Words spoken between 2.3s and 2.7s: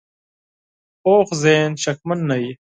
وي